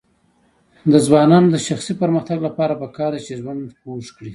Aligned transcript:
د 0.91 0.93
ځوانانو 1.05 1.47
د 1.51 1.57
شخصي 1.67 1.93
پرمختګ 2.01 2.37
لپاره 2.47 2.73
پکار 2.83 3.11
ده 3.15 3.19
چې 3.25 3.33
ژوند 3.41 3.61
خوږ 3.81 4.05
کړي. 4.17 4.29